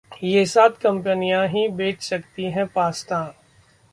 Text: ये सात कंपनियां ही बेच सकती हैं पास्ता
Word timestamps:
ये 0.23 0.45
सात 0.45 0.77
कंपनियां 0.77 1.47
ही 1.47 1.67
बेच 1.71 2.01
सकती 2.01 2.51
हैं 2.51 2.65
पास्ता 2.67 3.21